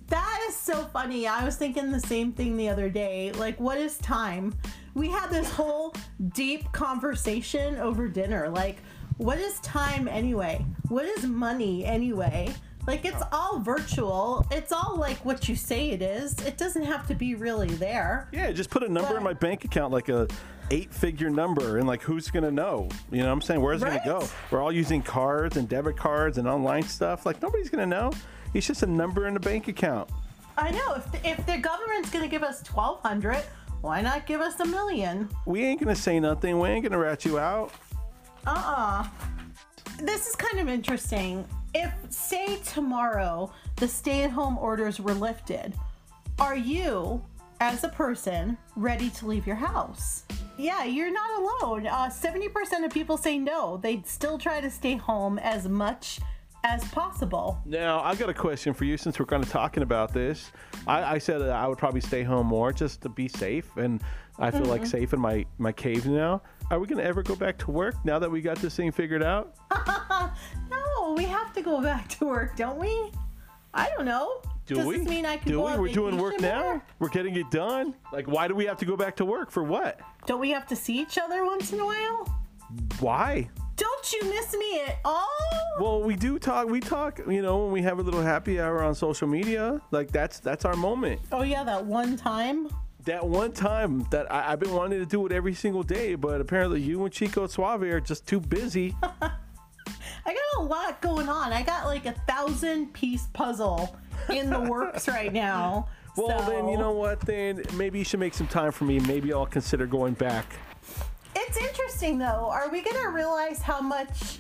That 0.07 0.45
is 0.47 0.56
so 0.56 0.83
funny. 0.94 1.27
I 1.27 1.44
was 1.44 1.56
thinking 1.56 1.91
the 1.91 2.00
same 2.00 2.31
thing 2.31 2.57
the 2.57 2.69
other 2.69 2.89
day. 2.89 3.31
Like, 3.33 3.59
what 3.59 3.77
is 3.77 3.97
time? 3.97 4.53
We 4.94 5.09
had 5.09 5.29
this 5.29 5.50
whole 5.50 5.95
deep 6.33 6.71
conversation 6.71 7.77
over 7.77 8.07
dinner. 8.07 8.50
Like, 8.50 8.77
what 9.17 9.38
is 9.39 9.59
time 9.62 10.07
anyway? 10.07 10.63
What 10.89 11.06
is 11.06 11.25
money 11.25 11.83
anyway? 11.85 12.53
Like, 12.87 13.05
it's 13.05 13.21
oh. 13.31 13.53
all 13.53 13.59
virtual. 13.59 14.45
It's 14.51 14.71
all 14.71 14.95
like 14.97 15.17
what 15.25 15.49
you 15.49 15.55
say 15.55 15.89
it 15.89 16.01
is. 16.01 16.33
It 16.39 16.57
doesn't 16.57 16.83
have 16.83 17.07
to 17.07 17.15
be 17.15 17.35
really 17.35 17.69
there. 17.69 18.27
Yeah, 18.31 18.51
just 18.51 18.69
put 18.69 18.83
a 18.83 18.89
number 18.89 19.17
in 19.17 19.23
my 19.23 19.33
bank 19.33 19.65
account, 19.65 19.91
like 19.91 20.09
a 20.09 20.27
eight-figure 20.71 21.29
number, 21.29 21.77
and 21.77 21.87
like 21.87 22.01
who's 22.01 22.31
gonna 22.31 22.51
know? 22.51 22.89
You 23.11 23.19
know, 23.19 23.27
what 23.27 23.33
I'm 23.33 23.41
saying, 23.41 23.61
where's 23.61 23.81
it 23.81 23.85
gonna 23.85 24.01
go? 24.03 24.27
We're 24.49 24.61
all 24.61 24.71
using 24.71 25.01
cards 25.01 25.57
and 25.57 25.69
debit 25.69 25.95
cards 25.95 26.37
and 26.37 26.47
online 26.47 26.83
stuff. 26.83 27.25
Like 27.25 27.41
nobody's 27.41 27.69
gonna 27.69 27.85
know. 27.85 28.11
It's 28.53 28.65
just 28.65 28.83
a 28.83 28.87
number 28.87 29.27
in 29.27 29.35
a 29.35 29.39
bank 29.39 29.67
account. 29.67 30.09
I 30.57 30.71
know. 30.71 30.93
If 30.95 31.11
the, 31.11 31.29
if 31.29 31.45
the 31.45 31.57
government's 31.57 32.09
to 32.09 32.27
give 32.27 32.43
us 32.43 32.63
1200 32.69 33.43
why 33.85 34.01
not 34.01 34.25
give 34.25 34.41
us 34.41 34.59
a 34.59 34.65
million? 34.65 35.29
We 35.45 35.63
ain't 35.63 35.79
gonna 35.79 35.95
say 35.95 36.19
nothing. 36.19 36.59
We 36.59 36.69
ain't 36.69 36.83
gonna 36.83 36.97
rat 36.97 37.23
you 37.23 37.37
out. 37.37 37.71
Uh-uh. 38.47 39.07
This 39.99 40.27
is 40.27 40.35
kind 40.35 40.59
of 40.59 40.67
interesting. 40.67 41.47
If, 41.77 41.92
say, 42.07 42.56
tomorrow 42.63 43.51
the 43.75 43.88
stay 43.89 44.24
at 44.24 44.31
home 44.31 44.57
orders 44.57 45.01
were 45.01 45.13
lifted, 45.13 45.74
are 46.39 46.56
you, 46.56 47.22
as 47.60 47.83
a 47.83 47.89
person, 47.89 48.57
ready 48.77 49.10
to 49.10 49.27
leave 49.27 49.45
your 49.45 49.57
house? 49.57 50.24
Yeah, 50.57 50.86
you're 50.86 51.12
not 51.12 51.38
alone. 51.38 51.86
Uh, 51.86 52.10
70% 52.10 52.86
of 52.86 52.92
people 52.94 53.18
say 53.18 53.38
no. 53.38 53.75
They'd 53.75 54.07
still 54.07 54.38
try 54.38 54.62
to 54.62 54.72
stay 54.72 54.95
home 54.95 55.38
as 55.39 55.68
much 55.68 56.22
as 56.63 56.81
possible. 56.86 57.60
Now, 57.66 58.01
I've 58.01 58.19
got 58.19 58.30
a 58.30 58.33
question 58.33 58.74
for 58.74 58.86
you 58.86 58.95
since 58.95 59.19
we're 59.19 59.25
kind 59.25 59.44
of 59.44 59.50
talking 59.50 59.83
about 59.83 60.13
this. 60.13 60.54
I, 60.88 61.16
I 61.16 61.18
said 61.18 61.39
that 61.42 61.51
I 61.51 61.68
would 61.68 61.78
probably 61.78 62.00
stay 62.00 62.24
home 62.24 62.48
more 62.48 62.71
just 62.71 63.01
to 63.01 63.10
be 63.10 63.28
safe, 63.28 63.75
and 63.75 64.01
I 64.39 64.50
feel 64.50 64.63
like 64.63 64.86
safe 64.86 65.13
in 65.13 65.19
my, 65.19 65.45
my 65.57 65.74
cave 65.74 66.06
now. 66.06 66.42
Are 66.71 66.80
we 66.80 66.88
going 66.88 67.00
to 67.00 67.06
ever 67.06 67.21
go 67.21 67.36
back 67.36 67.57
to 67.60 67.71
work 67.71 67.95
now 68.06 68.18
that 68.18 68.31
we 68.31 68.39
got 68.39 68.60
this 68.60 68.78
thing 68.78 68.94
figured 68.94 69.24
out? 69.24 69.56
We 71.15 71.23
have 71.25 71.53
to 71.53 71.62
go 71.62 71.81
back 71.89 72.07
to 72.19 72.25
work, 72.25 72.56
don't 72.56 72.77
we? 72.77 73.12
I 73.73 73.89
don't 73.95 74.06
know. 74.06 74.41
Do 74.65 74.75
Does 74.75 74.85
we? 74.85 74.97
this 75.00 75.07
mean 75.07 75.25
I 75.25 75.38
can 75.38 75.50
do 75.50 75.57
go 75.57 75.65
we? 75.65 75.71
on 75.73 75.81
We're 75.81 75.94
doing 75.94 76.17
work 76.17 76.33
vacation 76.38 76.57
now. 76.57 76.63
more? 76.63 76.83
We're 77.00 77.09
getting 77.09 77.35
it 77.35 77.51
done. 77.51 77.94
Like, 78.12 78.27
why 78.27 78.47
do 78.47 78.56
we 78.56 78.65
have 78.65 78.77
to 78.79 78.85
go 78.85 78.95
back 78.97 79.15
to 79.17 79.25
work 79.25 79.51
for 79.51 79.63
what? 79.63 80.00
Don't 80.25 80.39
we 80.39 80.50
have 80.51 80.65
to 80.67 80.75
see 80.75 81.00
each 81.00 81.17
other 81.17 81.45
once 81.45 81.71
in 81.71 81.79
a 81.79 81.85
while? 81.85 82.35
Why? 83.00 83.50
Don't 83.75 84.13
you 84.13 84.23
miss 84.29 84.53
me 84.56 84.81
at 84.88 84.97
all? 85.06 85.27
Well, 85.79 86.01
we 86.01 86.15
do 86.15 86.39
talk. 86.39 86.67
We 86.67 86.79
talk. 86.79 87.19
You 87.27 87.41
know, 87.41 87.63
when 87.65 87.71
we 87.73 87.81
have 87.83 88.00
a 88.00 88.01
little 88.01 88.21
happy 88.21 88.59
hour 88.59 88.81
on 88.81 88.95
social 88.95 89.27
media, 89.27 89.81
like 89.91 90.11
that's 90.11 90.39
that's 90.39 90.65
our 90.65 90.75
moment. 90.75 91.21
Oh 91.31 91.44
yeah, 91.44 91.63
that 91.63 91.85
one 91.85 92.15
time. 92.18 92.69
That 93.03 93.27
one 93.27 93.51
time 93.51 94.07
that 94.09 94.31
I, 94.31 94.53
I've 94.53 94.59
been 94.59 94.73
wanting 94.73 95.00
to 95.00 95.06
do 95.06 95.25
it 95.27 95.31
every 95.31 95.53
single 95.53 95.83
day, 95.83 96.15
but 96.15 96.41
apparently 96.41 96.81
you 96.81 97.03
and 97.03 97.13
Chico 97.13 97.45
Suave 97.45 97.83
are 97.83 98.00
just 98.00 98.25
too 98.25 98.39
busy. 98.39 98.95
I 100.25 100.33
got 100.33 100.63
a 100.63 100.63
lot 100.63 101.01
going 101.01 101.30
on. 101.30 101.54
I 101.54 101.62
got 101.62 101.86
like 101.86 102.06
a 102.06 102.13
thousand 102.27 102.94
piece 102.94 103.27
puzzle 103.33 103.95
in 104.30 104.50
the 104.50 104.60
works 104.60 105.07
right 105.07 105.31
now. 105.48 105.88
Well, 106.18 106.39
So, 106.39 106.50
then 106.50 106.69
you 106.69 106.77
know 106.77 106.92
what? 106.92 107.19
Then 107.22 107.63
maybe 107.75 108.00
you 108.00 108.06
should 108.06 108.19
make 108.19 108.33
some 108.33 108.48
time 108.48 108.72
for 108.72 108.86
me. 108.86 109.00
Maybe 109.00 109.33
I'll 109.33 109.45
consider 109.45 109.86
going 109.86 110.13
back. 110.13 110.56
It's 111.36 111.57
interesting 111.57 112.18
though. 112.18 112.50
Are 112.51 112.69
we 112.69 112.81
gonna 112.81 113.10
realize 113.10 113.62
how 113.62 113.81
much 113.81 114.39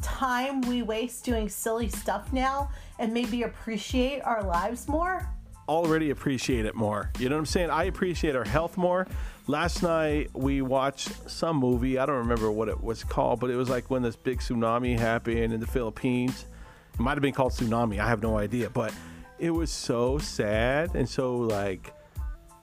time 0.00 0.60
we 0.62 0.82
waste 0.82 1.24
doing 1.24 1.48
silly 1.48 1.88
stuff 1.88 2.32
now 2.32 2.70
and 2.98 3.12
maybe 3.12 3.42
appreciate 3.42 4.20
our 4.20 4.42
lives 4.42 4.88
more? 4.88 5.28
already 5.68 6.10
appreciate 6.10 6.64
it 6.64 6.74
more. 6.74 7.10
You 7.18 7.28
know 7.28 7.34
what 7.34 7.40
I'm 7.40 7.46
saying? 7.46 7.70
I 7.70 7.84
appreciate 7.84 8.36
our 8.36 8.44
health 8.44 8.76
more. 8.76 9.06
Last 9.48 9.84
night 9.84 10.30
we 10.34 10.60
watched 10.60 11.30
some 11.30 11.58
movie. 11.58 11.98
I 11.98 12.06
don't 12.06 12.16
remember 12.16 12.50
what 12.50 12.68
it 12.68 12.82
was 12.82 13.04
called, 13.04 13.38
but 13.38 13.48
it 13.48 13.54
was 13.54 13.68
like 13.68 13.88
when 13.88 14.02
this 14.02 14.16
big 14.16 14.40
tsunami 14.40 14.98
happened 14.98 15.52
in 15.52 15.60
the 15.60 15.68
Philippines. 15.68 16.46
It 16.94 16.98
might 16.98 17.12
have 17.12 17.22
been 17.22 17.32
called 17.32 17.52
tsunami. 17.52 18.00
I 18.00 18.08
have 18.08 18.22
no 18.22 18.38
idea, 18.38 18.70
but 18.70 18.92
it 19.38 19.52
was 19.52 19.70
so 19.70 20.18
sad 20.18 20.96
and 20.96 21.08
so 21.08 21.36
like 21.36 21.94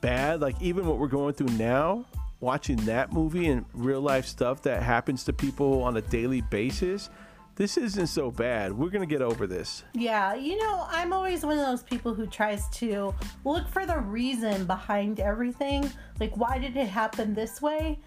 bad. 0.02 0.42
Like 0.42 0.62
even 0.62 0.86
what 0.86 0.98
we're 0.98 1.08
going 1.08 1.34
through 1.36 1.56
now, 1.56 2.06
watching 2.42 2.76
that 2.86 3.14
movie 3.14 3.48
and 3.48 3.66
real 3.74 4.02
life 4.02 4.26
stuff 4.26 4.62
that 4.64 4.84
happens 4.84 5.24
to 5.24 5.32
people 5.32 5.84
on 5.84 5.96
a 5.96 6.02
daily 6.02 6.42
basis. 6.42 7.10
This 7.56 7.78
isn't 7.78 8.08
so 8.08 8.32
bad. 8.32 8.74
We're 8.74 8.90
gonna 8.90 9.06
get 9.06 9.22
over 9.22 9.46
this. 9.46 9.84
Yeah, 9.94 10.34
you 10.34 10.58
know, 10.58 10.88
I'm 10.90 11.14
always 11.14 11.46
one 11.46 11.60
of 11.60 11.66
those 11.66 11.84
people 11.84 12.14
who 12.16 12.26
tries 12.26 12.68
to 12.70 13.14
look 13.46 13.68
for 13.70 13.86
the 13.86 14.00
reason 14.00 14.66
behind 14.66 15.20
everything. 15.20 15.92
Like, 16.20 16.36
why 16.36 16.58
did 16.58 16.76
it 16.76 16.88
happen 16.88 17.36
this 17.36 17.62
way? 17.62 18.00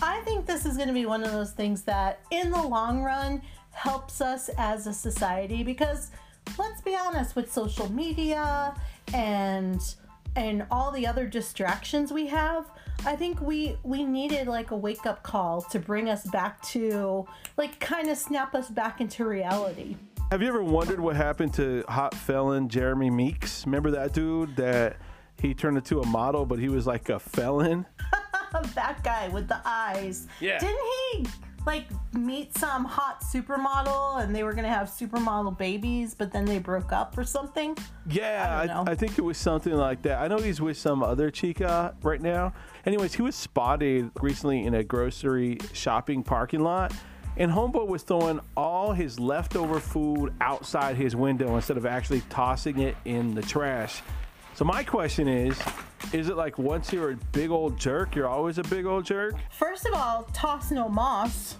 I 0.00 0.20
think 0.22 0.46
this 0.46 0.64
is 0.64 0.76
going 0.76 0.88
to 0.88 0.94
be 0.94 1.06
one 1.06 1.22
of 1.22 1.32
those 1.32 1.52
things 1.52 1.82
that, 1.82 2.20
in 2.30 2.50
the 2.50 2.62
long 2.62 3.02
run, 3.02 3.42
helps 3.72 4.20
us 4.20 4.48
as 4.56 4.86
a 4.86 4.94
society 4.94 5.62
because, 5.62 6.10
let's 6.58 6.80
be 6.80 6.96
honest, 6.96 7.36
with 7.36 7.52
social 7.52 7.92
media 7.92 8.74
and 9.12 9.80
and 10.36 10.66
all 10.70 10.90
the 10.90 11.06
other 11.06 11.26
distractions 11.26 12.12
we 12.12 12.26
have, 12.28 12.70
I 13.06 13.16
think 13.16 13.40
we 13.40 13.76
we 13.82 14.04
needed 14.04 14.46
like 14.46 14.70
a 14.70 14.76
wake 14.76 15.06
up 15.06 15.22
call 15.22 15.62
to 15.62 15.78
bring 15.78 16.08
us 16.08 16.24
back 16.26 16.62
to 16.68 17.26
like 17.56 17.78
kind 17.80 18.08
of 18.08 18.18
snap 18.18 18.54
us 18.54 18.68
back 18.68 19.00
into 19.00 19.24
reality. 19.24 19.96
Have 20.30 20.42
you 20.42 20.48
ever 20.48 20.62
wondered 20.62 21.00
what 21.00 21.16
happened 21.16 21.54
to 21.54 21.84
hot 21.88 22.14
felon 22.14 22.68
Jeremy 22.68 23.10
Meeks? 23.10 23.66
Remember 23.66 23.90
that 23.92 24.12
dude 24.12 24.56
that 24.56 24.96
he 25.40 25.54
turned 25.54 25.76
into 25.76 26.00
a 26.00 26.06
model, 26.06 26.46
but 26.46 26.58
he 26.58 26.68
was 26.68 26.86
like 26.86 27.08
a 27.08 27.18
felon? 27.18 27.86
that 28.74 29.02
guy 29.04 29.28
with 29.28 29.48
the 29.48 29.60
eyes. 29.64 30.26
Yeah. 30.40 30.58
Didn't 30.58 30.78
he 31.12 31.26
like 31.66 31.86
meet 32.12 32.56
some 32.56 32.84
hot 32.84 33.22
supermodel 33.22 34.22
and 34.22 34.34
they 34.34 34.42
were 34.44 34.52
gonna 34.52 34.68
have 34.68 34.88
supermodel 34.88 35.56
babies, 35.56 36.14
but 36.14 36.32
then 36.32 36.44
they 36.44 36.58
broke 36.58 36.92
up 36.92 37.16
or 37.16 37.24
something? 37.24 37.76
Yeah, 38.08 38.58
I 38.60 38.66
I. 38.66 38.84
I 38.88 38.94
think 38.94 39.18
it 39.18 39.22
was 39.22 39.38
something 39.38 39.72
like 39.72 40.02
that. 40.02 40.20
I 40.20 40.28
know 40.28 40.38
he's 40.38 40.60
with 40.60 40.76
some 40.76 41.02
other 41.02 41.30
chica 41.30 41.94
right 42.02 42.20
now. 42.20 42.52
Anyways, 42.86 43.14
he 43.14 43.22
was 43.22 43.34
spotted 43.34 44.10
recently 44.20 44.64
in 44.64 44.74
a 44.74 44.84
grocery 44.84 45.58
shopping 45.72 46.22
parking 46.22 46.60
lot, 46.60 46.92
and 47.36 47.50
Homeboy 47.50 47.86
was 47.86 48.02
throwing 48.02 48.40
all 48.56 48.92
his 48.92 49.18
leftover 49.18 49.80
food 49.80 50.32
outside 50.40 50.96
his 50.96 51.16
window 51.16 51.56
instead 51.56 51.76
of 51.76 51.86
actually 51.86 52.20
tossing 52.30 52.78
it 52.78 52.96
in 53.04 53.34
the 53.34 53.42
trash. 53.42 54.02
So 54.54 54.64
my 54.64 54.84
question 54.84 55.26
is, 55.26 55.60
is 56.12 56.28
it 56.28 56.36
like 56.36 56.58
once 56.58 56.92
you're 56.92 57.10
a 57.10 57.16
big 57.32 57.50
old 57.50 57.76
jerk, 57.76 58.14
you're 58.14 58.28
always 58.28 58.58
a 58.58 58.62
big 58.62 58.86
old 58.86 59.04
jerk? 59.04 59.34
First 59.50 59.84
of 59.84 59.94
all, 59.94 60.28
toss 60.32 60.70
no 60.70 60.88
moss. 60.88 61.56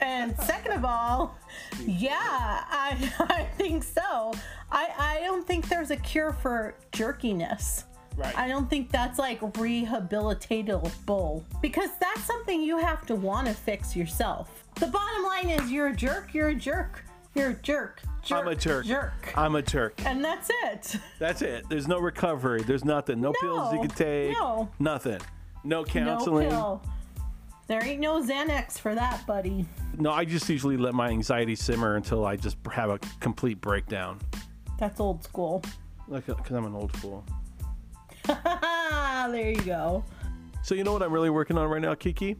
And 0.00 0.34
second 0.40 0.72
of 0.72 0.86
all, 0.86 1.36
yeah, 1.84 2.16
I, 2.18 3.12
I 3.28 3.42
think 3.58 3.84
so. 3.84 4.32
I, 4.72 4.88
I 4.98 5.20
don't 5.20 5.46
think 5.46 5.68
there's 5.68 5.90
a 5.90 5.96
cure 5.96 6.32
for 6.32 6.76
jerkiness. 6.92 7.84
Right. 8.16 8.34
I 8.36 8.48
don't 8.48 8.68
think 8.70 8.90
that's 8.90 9.18
like 9.18 9.40
rehabilitatable 9.40 11.44
because 11.60 11.90
that's 12.00 12.24
something 12.24 12.62
you 12.62 12.78
have 12.78 13.04
to 13.06 13.14
want 13.14 13.48
to 13.48 13.54
fix 13.54 13.94
yourself. 13.94 14.64
The 14.76 14.86
bottom 14.86 15.24
line 15.24 15.50
is 15.50 15.70
you're 15.70 15.88
a 15.88 15.96
jerk, 15.96 16.32
you're 16.32 16.48
a 16.48 16.54
jerk, 16.54 17.04
you're 17.34 17.50
a 17.50 17.54
jerk. 17.54 18.00
jerk 18.24 18.38
I'm 18.40 18.48
a 18.48 18.54
jerk. 18.54 18.86
Jerk. 18.86 19.32
I'm 19.36 19.54
a 19.56 19.62
jerk. 19.62 20.04
and 20.04 20.24
that's 20.24 20.50
it. 20.64 20.96
That's 21.18 21.42
it. 21.42 21.64
There's 21.68 21.86
no 21.88 21.98
recovery. 21.98 22.62
There's 22.62 22.84
nothing. 22.84 23.20
No, 23.20 23.32
pills 23.40 23.72
you 23.72 23.78
No, 23.78 23.86
can 23.86 23.96
take. 23.96 24.32
no. 24.32 24.68
Nothing. 24.78 25.20
No 25.64 25.84
counseling. 25.84 26.48
No 26.48 26.80
pill. 26.82 26.82
There 27.68 27.84
ain't 27.84 28.00
no 28.00 28.20
Xanax 28.20 28.80
for 28.80 28.94
that, 28.96 29.24
buddy. 29.28 29.64
No, 29.96 30.10
I 30.10 30.24
just 30.24 30.48
usually 30.48 30.76
let 30.76 30.92
my 30.92 31.08
anxiety 31.08 31.54
simmer 31.54 31.94
until 31.94 32.24
I 32.26 32.34
just 32.34 32.56
have 32.72 32.90
a 32.90 32.98
complete 33.20 33.60
breakdown. 33.60 34.18
That's 34.78 34.98
old 34.98 35.22
school. 35.22 35.62
Like, 36.08 36.28
uh, 36.28 36.34
because 36.34 36.56
I'm 36.56 36.64
an 36.64 36.74
old 36.74 36.90
fool. 36.96 37.24
there 38.26 39.50
you 39.50 39.62
go. 39.62 40.04
So 40.62 40.74
you 40.74 40.82
know 40.84 40.92
what 40.92 41.02
I'm 41.02 41.12
really 41.12 41.30
working 41.30 41.56
on 41.58 41.68
right 41.68 41.80
now, 41.80 41.94
Kiki? 41.94 42.36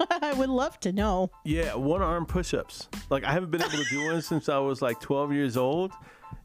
I 0.22 0.32
would 0.34 0.48
love 0.48 0.78
to 0.80 0.92
know. 0.92 1.30
Yeah, 1.44 1.74
one 1.74 2.02
arm 2.02 2.26
push-ups. 2.26 2.88
Like 3.10 3.24
I 3.24 3.32
haven't 3.32 3.50
been 3.50 3.62
able 3.62 3.70
to 3.78 3.84
do 3.90 4.04
one 4.06 4.22
since 4.22 4.48
I 4.48 4.58
was 4.58 4.82
like 4.82 5.00
12 5.00 5.32
years 5.32 5.56
old, 5.56 5.92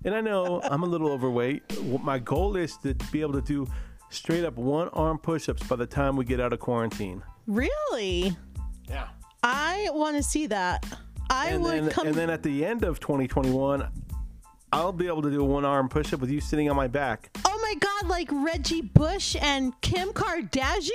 and 0.05 0.13
I 0.15 0.21
know 0.21 0.61
I'm 0.63 0.83
a 0.83 0.87
little 0.87 1.09
overweight. 1.11 1.81
My 2.03 2.19
goal 2.19 2.55
is 2.55 2.77
to 2.77 2.93
be 3.11 3.21
able 3.21 3.33
to 3.33 3.41
do 3.41 3.67
straight 4.09 4.43
up 4.45 4.55
one 4.57 4.89
arm 4.89 5.17
push-ups 5.17 5.63
by 5.67 5.75
the 5.75 5.85
time 5.85 6.15
we 6.15 6.25
get 6.25 6.39
out 6.39 6.53
of 6.53 6.59
quarantine. 6.59 7.23
Really? 7.47 8.35
Yeah. 8.89 9.07
I 9.43 9.89
want 9.93 10.17
to 10.17 10.23
see 10.23 10.47
that. 10.47 10.85
I 11.29 11.47
And 11.51 11.63
would 11.63 11.83
then, 11.85 11.89
come. 11.91 12.07
and 12.07 12.15
then 12.15 12.29
at 12.29 12.43
the 12.43 12.65
end 12.65 12.83
of 12.83 12.99
2021, 12.99 13.87
I'll 14.73 14.91
be 14.93 15.07
able 15.07 15.21
to 15.21 15.31
do 15.31 15.41
a 15.41 15.45
one 15.45 15.65
arm 15.65 15.89
push-up 15.89 16.19
with 16.21 16.29
you 16.29 16.39
sitting 16.41 16.69
on 16.69 16.75
my 16.75 16.87
back. 16.87 17.29
oh 17.45 17.50
my 17.71 17.75
God, 17.75 18.09
like 18.09 18.27
Reggie 18.31 18.81
Bush 18.81 19.37
and 19.39 19.79
Kim 19.79 20.09
Kardashian? 20.09 20.91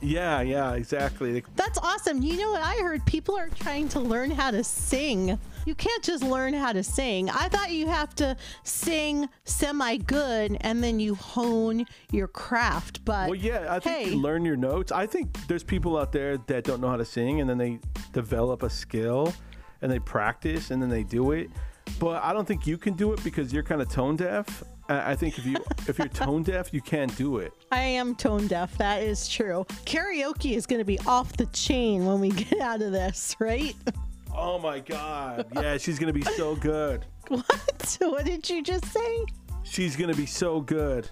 Yeah, 0.00 0.42
yeah, 0.42 0.74
exactly. 0.74 1.42
That's 1.56 1.76
awesome. 1.78 2.22
You 2.22 2.36
know 2.36 2.52
what 2.52 2.62
I 2.62 2.74
heard? 2.76 3.04
People 3.04 3.36
are 3.36 3.48
trying 3.48 3.88
to 3.88 4.00
learn 4.00 4.30
how 4.30 4.52
to 4.52 4.62
sing. 4.62 5.36
You 5.66 5.74
can't 5.74 6.04
just 6.04 6.22
learn 6.22 6.54
how 6.54 6.72
to 6.72 6.84
sing. 6.84 7.30
I 7.30 7.48
thought 7.48 7.72
you 7.72 7.88
have 7.88 8.14
to 8.16 8.36
sing 8.62 9.28
semi 9.42 9.96
good 9.96 10.56
and 10.60 10.84
then 10.84 11.00
you 11.00 11.16
hone 11.16 11.84
your 12.12 12.28
craft. 12.28 13.04
But 13.04 13.28
Well, 13.28 13.34
yeah, 13.34 13.66
I 13.68 13.80
think 13.80 13.96
hey, 13.96 14.14
you 14.14 14.20
learn 14.20 14.44
your 14.44 14.56
notes. 14.56 14.92
I 14.92 15.06
think 15.06 15.36
there's 15.48 15.64
people 15.64 15.98
out 15.98 16.12
there 16.12 16.36
that 16.36 16.62
don't 16.62 16.80
know 16.80 16.90
how 16.90 16.96
to 16.96 17.04
sing 17.04 17.40
and 17.40 17.50
then 17.50 17.58
they 17.58 17.80
develop 18.12 18.62
a 18.62 18.70
skill 18.70 19.34
and 19.82 19.90
they 19.90 19.98
practice 19.98 20.70
and 20.70 20.80
then 20.80 20.90
they 20.90 21.02
do 21.02 21.32
it. 21.32 21.50
But 21.98 22.22
I 22.22 22.32
don't 22.32 22.46
think 22.46 22.68
you 22.68 22.78
can 22.78 22.94
do 22.94 23.12
it 23.12 23.24
because 23.24 23.52
you're 23.52 23.64
kind 23.64 23.82
of 23.82 23.88
tone 23.88 24.14
deaf. 24.14 24.62
I 24.88 25.14
think 25.16 25.38
if 25.38 25.46
you 25.46 25.56
if 25.88 25.98
you're 25.98 26.08
tone 26.08 26.42
deaf, 26.42 26.72
you 26.74 26.80
can't 26.80 27.14
do 27.16 27.38
it. 27.38 27.52
I 27.72 27.80
am 27.80 28.14
tone 28.14 28.46
deaf. 28.46 28.76
That 28.78 29.02
is 29.02 29.28
true. 29.28 29.64
Karaoke 29.84 30.56
is 30.56 30.66
going 30.66 30.80
to 30.80 30.84
be 30.84 30.98
off 31.00 31.36
the 31.36 31.46
chain 31.46 32.04
when 32.04 32.20
we 32.20 32.30
get 32.30 32.60
out 32.60 32.82
of 32.82 32.92
this, 32.92 33.34
right? 33.38 33.74
Oh 34.34 34.58
my 34.58 34.80
god. 34.80 35.46
Yeah, 35.54 35.78
she's 35.78 35.98
going 35.98 36.12
to 36.12 36.18
be 36.18 36.24
so 36.36 36.56
good. 36.56 37.04
What? 37.28 37.96
What 38.00 38.26
did 38.26 38.50
you 38.50 38.62
just 38.62 38.84
say? 38.86 39.24
She's 39.62 39.96
going 39.96 40.10
to 40.10 40.16
be 40.16 40.26
so 40.26 40.60
good. 40.60 41.08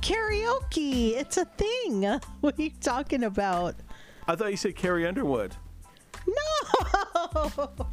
Karaoke. 0.00 1.16
It's 1.16 1.36
a 1.36 1.44
thing. 1.44 2.02
What 2.40 2.58
are 2.58 2.62
you 2.62 2.70
talking 2.80 3.24
about? 3.24 3.74
I 4.28 4.36
thought 4.36 4.52
you 4.52 4.56
said 4.56 4.76
Carrie 4.76 5.04
Underwood. 5.04 5.56
No. 6.28 7.70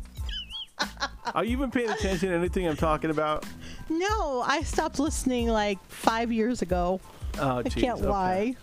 Are 1.36 1.44
you 1.44 1.52
even 1.52 1.72
paying 1.72 1.90
attention 1.90 2.30
to 2.30 2.36
anything 2.36 2.68
I'm 2.68 2.78
talking 2.78 3.10
about? 3.10 3.46
No, 3.90 4.42
I 4.46 4.62
stopped 4.64 5.00
listening 5.00 5.48
like 5.48 5.84
five 5.86 6.32
years 6.32 6.62
ago. 6.62 7.00
Oh, 7.40 7.58
I 7.60 7.64
can't 7.64 8.00
okay. 8.00 8.08
lie. 8.08 8.56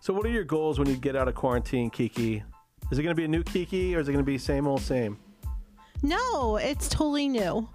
So, 0.00 0.14
what 0.14 0.24
are 0.24 0.30
your 0.30 0.44
goals 0.44 0.78
when 0.78 0.88
you 0.88 0.96
get 0.96 1.16
out 1.16 1.28
of 1.28 1.34
quarantine, 1.34 1.90
Kiki? 1.90 2.42
Is 2.90 2.98
it 2.98 3.02
going 3.02 3.14
to 3.14 3.20
be 3.20 3.24
a 3.24 3.28
new 3.28 3.42
Kiki 3.42 3.94
or 3.94 4.00
is 4.00 4.08
it 4.08 4.12
going 4.12 4.24
to 4.24 4.26
be 4.30 4.38
same 4.38 4.66
old 4.66 4.80
same? 4.80 5.18
No, 6.02 6.56
it's 6.56 6.88
totally 6.88 7.28
new. 7.28 7.68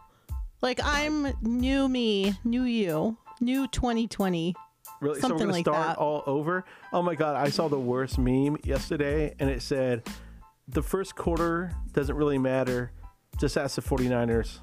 Like 0.62 0.80
I'm 0.84 1.32
new 1.42 1.88
me, 1.88 2.34
new 2.44 2.64
you, 2.64 3.18
new 3.40 3.68
2020. 3.68 4.56
Really? 5.02 5.20
so 5.20 5.28
we're 5.28 5.30
Something 5.30 5.38
gonna 5.38 5.52
like 5.52 5.66
start 5.66 5.88
that. 5.90 5.98
all 5.98 6.24
over? 6.26 6.66
Oh 6.92 7.02
my 7.02 7.14
god, 7.14 7.36
I 7.36 7.50
saw 7.50 7.68
the 7.68 7.80
worst 7.80 8.18
meme 8.18 8.58
yesterday 8.64 9.36
and 9.40 9.50
it 9.50 9.62
said 9.62 10.08
the 10.68 10.82
first 10.82 11.16
quarter 11.16 11.72
doesn't 11.94 12.16
really 12.16 12.40
matter. 12.40 12.92
Just 13.40 13.58
ask 13.58 13.76
the 13.76 13.82
49ers. 13.82 14.60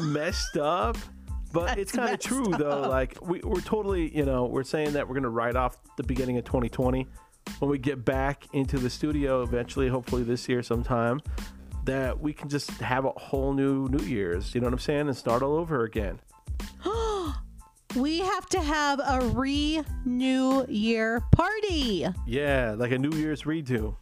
Messed 0.00 0.56
up? 0.56 0.96
But 1.52 1.66
That's 1.66 1.80
it's 1.80 1.92
kind 1.92 2.14
of 2.14 2.20
true 2.20 2.46
though. 2.46 2.88
Like 2.88 3.16
we, 3.20 3.40
we're 3.40 3.60
totally, 3.60 4.14
you 4.16 4.24
know, 4.24 4.46
we're 4.46 4.62
saying 4.62 4.92
that 4.92 5.08
we're 5.08 5.14
gonna 5.14 5.30
write 5.30 5.56
off 5.56 5.78
the 5.96 6.02
beginning 6.04 6.38
of 6.38 6.44
2020 6.44 7.06
when 7.58 7.70
we 7.70 7.78
get 7.78 8.04
back 8.04 8.46
into 8.52 8.78
the 8.78 8.88
studio 8.88 9.42
eventually, 9.42 9.88
hopefully 9.88 10.22
this 10.22 10.48
year 10.48 10.62
sometime. 10.62 11.20
That 11.84 12.20
we 12.20 12.32
can 12.32 12.48
just 12.48 12.70
have 12.72 13.04
a 13.04 13.10
whole 13.10 13.52
new 13.52 13.88
New 13.88 14.04
Year's, 14.04 14.54
you 14.54 14.60
know 14.60 14.66
what 14.66 14.74
I'm 14.74 14.78
saying, 14.78 15.08
and 15.08 15.16
start 15.16 15.42
all 15.42 15.54
over 15.54 15.84
again. 15.84 16.20
We 17.96 18.20
have 18.20 18.46
to 18.50 18.60
have 18.60 19.00
a 19.04 19.20
re 19.30 19.82
New 20.04 20.64
Year 20.68 21.22
party. 21.32 22.06
Yeah, 22.24 22.76
like 22.78 22.92
a 22.92 22.98
New 22.98 23.18
Year's 23.18 23.42
redo. 23.42 23.96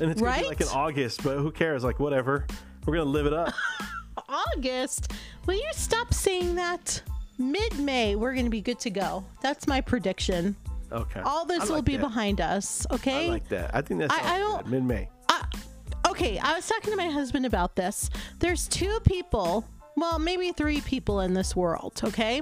And 0.00 0.10
it's 0.10 0.22
gonna 0.22 0.40
be 0.40 0.48
like 0.48 0.60
in 0.62 0.68
August, 0.68 1.22
but 1.22 1.36
who 1.36 1.50
cares? 1.50 1.84
Like 1.84 2.00
whatever. 2.00 2.46
We're 2.86 2.96
gonna 2.96 3.10
live 3.10 3.26
it 3.26 3.34
up. 3.34 3.52
August. 4.28 5.12
Will 5.46 5.54
you 5.54 5.68
stop 5.72 6.12
saying 6.12 6.54
that? 6.56 7.00
Mid 7.38 7.78
May, 7.78 8.16
we're 8.16 8.32
going 8.32 8.46
to 8.46 8.50
be 8.50 8.60
good 8.62 8.78
to 8.80 8.90
go. 8.90 9.24
That's 9.42 9.66
my 9.66 9.80
prediction. 9.80 10.56
Okay. 10.90 11.20
All 11.20 11.44
this 11.44 11.70
I 11.70 11.74
will 11.74 11.82
be 11.82 11.96
that. 11.96 12.02
behind 12.02 12.40
us, 12.40 12.86
okay? 12.92 13.26
I 13.26 13.30
like 13.30 13.48
that. 13.48 13.74
I 13.74 13.82
think 13.82 14.00
that's 14.00 14.14
I- 14.14 14.36
I 14.36 14.38
don't- 14.38 14.66
mid 14.68 14.84
May. 14.84 15.08
okay, 16.08 16.38
I 16.38 16.54
was 16.54 16.66
talking 16.66 16.90
to 16.92 16.96
my 16.96 17.10
husband 17.10 17.44
about 17.44 17.76
this. 17.76 18.08
There's 18.38 18.66
two 18.68 18.98
people, 19.00 19.64
well, 19.96 20.18
maybe 20.18 20.52
three 20.52 20.80
people 20.80 21.20
in 21.20 21.34
this 21.34 21.54
world, 21.54 22.00
okay? 22.04 22.40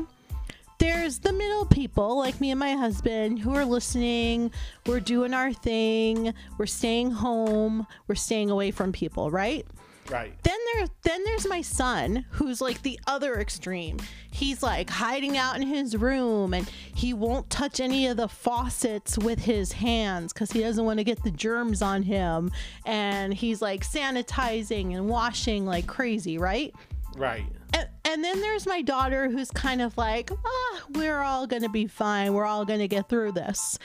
There's 0.79 1.19
the 1.21 1.33
middle 1.33 1.65
people, 1.65 2.19
like 2.19 2.41
me 2.41 2.51
and 2.51 2.61
my 2.61 2.73
husband, 2.75 3.39
who 3.39 3.55
are 3.55 3.65
listening. 3.65 4.51
We're 4.87 5.01
doing 5.01 5.33
our 5.33 5.53
thing. 5.53 6.35
We're 6.59 6.67
staying 6.67 7.11
home. 7.13 7.87
We're 8.07 8.15
staying 8.17 8.51
away 8.51 8.71
from 8.71 8.93
people, 8.93 9.31
right? 9.31 9.67
Right. 10.11 10.35
Then 10.43 10.59
there, 10.75 10.87
then 11.03 11.25
there's 11.25 11.47
my 11.47 11.63
son, 11.63 12.27
who's 12.31 12.61
like 12.61 12.83
the 12.83 13.01
other 13.07 13.41
extreme. 13.41 13.99
He's 14.31 14.63
like 14.63 14.91
hiding 14.91 15.39
out 15.39 15.57
in 15.57 15.63
his 15.63 15.97
room, 15.97 16.53
and 16.53 16.69
he 16.95 17.15
won't 17.15 17.49
touch 17.49 17.81
any 17.81 18.07
of 18.07 18.17
the 18.17 18.29
faucets 18.29 19.17
with 19.19 19.39
his 19.39 19.73
hands 19.73 20.33
because 20.33 20.53
he 20.53 20.61
doesn't 20.61 20.85
want 20.85 20.99
to 20.99 21.05
get 21.05 21.23
the 21.23 21.31
germs 21.31 21.81
on 21.83 22.03
him. 22.03 22.51
And 22.85 23.33
he's 23.33 23.63
like 23.63 23.87
sanitizing 23.87 24.95
and 24.95 25.09
washing 25.09 25.65
like 25.65 25.87
crazy, 25.87 26.37
right? 26.39 26.75
Right. 27.17 27.45
And, 27.73 27.89
and 28.05 28.25
then 28.25 28.41
there's 28.41 28.67
my 28.67 28.83
daughter, 28.83 29.31
who's 29.31 29.51
kind 29.51 29.81
of 29.81 29.97
like, 29.97 30.31
ah, 30.33 30.83
we're 30.91 31.21
all 31.21 31.47
gonna 31.47 31.69
be 31.69 31.87
fine. 31.87 32.35
We're 32.35 32.45
all 32.45 32.65
gonna 32.65 32.89
get 32.89 33.09
through 33.09 33.33
this. 33.33 33.79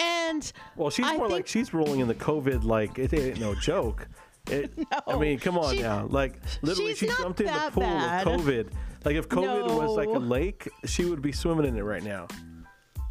And 0.00 0.52
Well, 0.76 0.90
she's 0.90 1.06
I 1.06 1.16
more 1.16 1.28
like 1.28 1.46
she's 1.46 1.72
rolling 1.72 2.00
in 2.00 2.08
the 2.08 2.14
COVID 2.14 2.64
like 2.64 2.98
it 2.98 3.12
ain't 3.14 3.40
no 3.40 3.54
joke. 3.54 4.08
It, 4.50 4.72
I 5.06 5.18
mean, 5.18 5.38
come 5.38 5.58
on 5.58 5.74
she- 5.74 5.82
now. 5.82 6.06
Like 6.06 6.34
literally, 6.62 6.94
she 6.94 7.06
jumped 7.06 7.40
in 7.40 7.46
the 7.46 7.70
pool 7.72 7.82
bad. 7.82 8.26
of 8.26 8.40
COVID. 8.40 8.70
Like 9.04 9.16
if 9.16 9.28
COVID 9.28 9.76
was 9.76 9.96
like 9.96 10.08
a 10.08 10.18
lake, 10.18 10.68
she 10.86 11.04
would 11.04 11.22
be 11.22 11.32
swimming 11.32 11.66
in 11.66 11.76
it 11.76 11.82
right 11.82 12.02
now. 12.02 12.26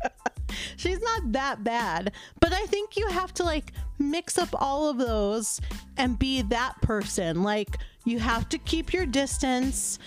she's 0.77 0.99
not 1.01 1.31
that 1.31 1.63
bad 1.63 2.11
but 2.39 2.53
i 2.53 2.65
think 2.65 2.97
you 2.97 3.07
have 3.07 3.33
to 3.33 3.43
like 3.43 3.71
mix 3.99 4.37
up 4.37 4.49
all 4.53 4.89
of 4.89 4.97
those 4.97 5.61
and 5.97 6.19
be 6.19 6.41
that 6.41 6.79
person 6.81 7.41
like 7.41 7.77
you 8.05 8.19
have 8.19 8.49
to 8.49 8.57
keep 8.59 8.93
your 8.93 9.05
distance 9.05 9.97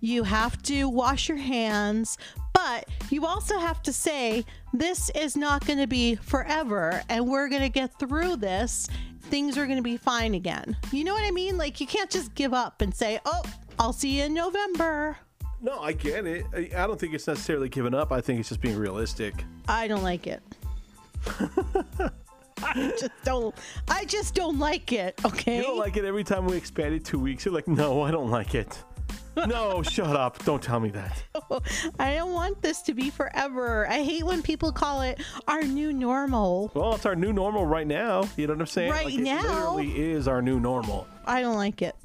you 0.00 0.22
have 0.24 0.60
to 0.62 0.88
wash 0.88 1.28
your 1.28 1.38
hands 1.38 2.16
but 2.52 2.86
you 3.10 3.24
also 3.26 3.58
have 3.58 3.82
to 3.82 3.92
say 3.92 4.44
this 4.72 5.10
is 5.10 5.36
not 5.36 5.64
going 5.66 5.78
to 5.78 5.86
be 5.86 6.14
forever 6.16 7.02
and 7.08 7.26
we're 7.26 7.48
going 7.48 7.62
to 7.62 7.68
get 7.68 7.96
through 7.98 8.36
this 8.36 8.88
things 9.22 9.56
are 9.56 9.66
going 9.66 9.76
to 9.78 9.82
be 9.82 9.96
fine 9.96 10.34
again 10.34 10.76
you 10.92 11.04
know 11.04 11.14
what 11.14 11.24
i 11.24 11.30
mean 11.30 11.56
like 11.56 11.80
you 11.80 11.86
can't 11.86 12.10
just 12.10 12.34
give 12.34 12.52
up 12.54 12.80
and 12.82 12.94
say 12.94 13.20
oh 13.24 13.42
i'll 13.78 13.92
see 13.92 14.18
you 14.18 14.24
in 14.24 14.34
november 14.34 15.16
No, 15.62 15.78
I 15.80 15.92
get 15.92 16.26
it. 16.26 16.46
I 16.54 16.86
don't 16.86 16.98
think 16.98 17.12
it's 17.12 17.26
necessarily 17.26 17.68
giving 17.68 17.92
up. 17.92 18.12
I 18.12 18.22
think 18.22 18.40
it's 18.40 18.48
just 18.48 18.62
being 18.62 18.78
realistic. 18.78 19.44
i 19.68 19.86
don't 19.86 20.02
like 20.02 20.26
it 20.26 20.42
I 22.62 22.92
just 22.98 23.10
don't. 23.24 23.54
I 23.88 24.04
just 24.04 24.34
don't 24.34 24.58
like 24.58 24.92
it. 24.92 25.18
Okay. 25.24 25.56
You 25.58 25.62
don't 25.62 25.78
like 25.78 25.96
it 25.96 26.04
every 26.04 26.24
time 26.24 26.44
we 26.46 26.56
expand 26.56 26.94
it 26.94 27.04
two 27.04 27.18
weeks. 27.18 27.44
You're 27.44 27.54
like, 27.54 27.68
no, 27.68 28.02
I 28.02 28.10
don't 28.10 28.30
like 28.30 28.54
it. 28.54 28.82
No, 29.46 29.82
shut 29.82 30.14
up. 30.16 30.44
Don't 30.44 30.62
tell 30.62 30.80
me 30.80 30.90
that. 30.90 31.22
I 31.98 32.14
don't 32.14 32.32
want 32.32 32.60
this 32.60 32.82
to 32.82 32.94
be 32.94 33.08
forever. 33.10 33.88
I 33.88 34.02
hate 34.02 34.24
when 34.24 34.42
people 34.42 34.70
call 34.70 35.00
it 35.00 35.20
our 35.48 35.62
new 35.62 35.92
normal. 35.94 36.70
Well, 36.74 36.94
it's 36.96 37.06
our 37.06 37.16
new 37.16 37.32
normal 37.32 37.64
right 37.64 37.86
now. 37.86 38.24
You 38.36 38.46
know 38.48 38.52
what 38.54 38.60
I'm 38.60 38.66
saying? 38.66 38.90
Right 38.90 39.06
like, 39.06 39.14
it 39.14 39.20
now. 39.22 39.40
literally 39.76 40.10
is 40.10 40.28
our 40.28 40.42
new 40.42 40.60
normal. 40.60 41.06
I 41.24 41.40
don't 41.40 41.56
like 41.56 41.80
it. 41.80 41.96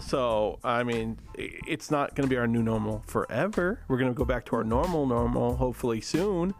So, 0.00 0.60
I 0.64 0.82
mean, 0.84 1.18
it's 1.34 1.90
not 1.90 2.14
going 2.14 2.26
to 2.26 2.30
be 2.32 2.38
our 2.38 2.46
new 2.46 2.62
normal 2.62 3.02
forever. 3.06 3.80
We're 3.88 3.98
going 3.98 4.10
to 4.12 4.16
go 4.16 4.24
back 4.24 4.46
to 4.46 4.56
our 4.56 4.64
normal 4.64 5.06
normal 5.06 5.56
hopefully 5.56 6.00
soon. 6.00 6.54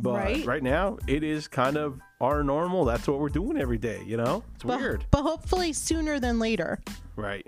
But 0.00 0.14
Right. 0.14 0.46
right 0.46 0.62
now, 0.62 0.96
it 1.06 1.22
is 1.22 1.46
kind 1.48 1.76
of 1.76 2.00
our 2.20 2.42
normal. 2.42 2.84
That's 2.84 3.06
what 3.06 3.18
we're 3.20 3.28
doing 3.28 3.58
every 3.58 3.78
day, 3.78 4.02
you 4.06 4.16
know? 4.16 4.42
It's 4.54 4.64
But, 4.64 4.78
weird. 4.80 5.04
but 5.10 5.22
hopefully 5.22 5.72
sooner 5.72 6.18
than 6.18 6.38
later. 6.38 6.80
Right. 7.16 7.46